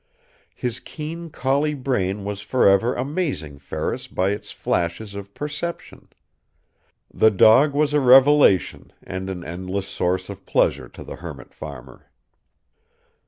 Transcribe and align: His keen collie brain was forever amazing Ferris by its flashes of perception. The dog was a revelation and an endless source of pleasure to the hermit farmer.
His 0.55 0.79
keen 0.79 1.29
collie 1.29 1.75
brain 1.75 2.25
was 2.25 2.41
forever 2.41 2.95
amazing 2.95 3.59
Ferris 3.59 4.07
by 4.07 4.31
its 4.31 4.49
flashes 4.51 5.13
of 5.13 5.35
perception. 5.35 6.07
The 7.13 7.29
dog 7.29 7.75
was 7.75 7.93
a 7.93 7.99
revelation 7.99 8.91
and 9.03 9.29
an 9.29 9.43
endless 9.43 9.87
source 9.87 10.27
of 10.27 10.43
pleasure 10.47 10.89
to 10.89 11.03
the 11.03 11.17
hermit 11.17 11.53
farmer. 11.53 12.09